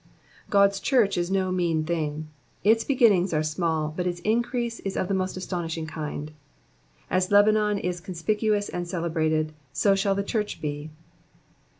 God's 0.49 0.79
church 0.79 1.15
is 1.15 1.29
no 1.29 1.51
mean 1.51 1.83
thing; 1.85 2.27
its 2.63 2.83
beginnings 2.83 3.35
are 3.35 3.43
small, 3.43 3.93
but 3.95 4.07
its 4.07 4.19
increase 4.21 4.79
is 4.79 4.97
of 4.97 5.07
the 5.07 5.13
most 5.13 5.37
astonishing 5.37 5.85
kind. 5.85 6.31
As 7.11 7.29
Lebanon 7.29 7.77
is 7.77 8.01
conspicuous 8.01 8.67
and 8.67 8.87
celebrated, 8.87 9.53
so 9.71 9.93
shall 9.93 10.15
the 10.15 10.23
church 10.23 10.59
be. 10.59 10.89